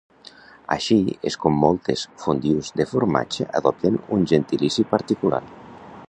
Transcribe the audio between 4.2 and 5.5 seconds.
gentilici particular.